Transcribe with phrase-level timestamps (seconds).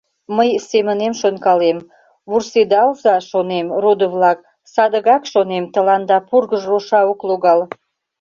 [0.37, 1.77] Мый семынем шонкалем:
[2.29, 4.39] вурседалза, шонем, родо-влак,
[4.73, 7.59] садыгак, шонем, тыланда Пургыж роша ок логал.